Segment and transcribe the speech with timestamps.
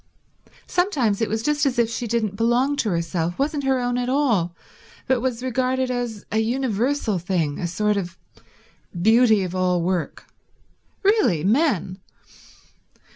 [0.65, 4.09] Sometimes it was just as if she didn't belong to herself, wasn't her own at
[4.09, 4.55] all,
[5.05, 8.17] but was regarded as a universal thing, a sort of
[8.99, 10.25] beauty of all work.
[11.03, 11.99] Really men